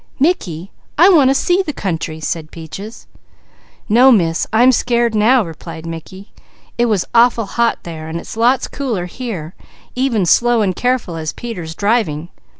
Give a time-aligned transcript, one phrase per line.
[0.19, 3.05] "Mickey, I want to see the country!" said Peaches.
[3.87, 4.47] "No Miss!
[4.51, 6.31] I'm scared now," replied Mickey.
[6.75, 9.53] "It was awful hot there and it's lots cooler here,
[9.93, 12.29] even slow and careful as Peter is driving.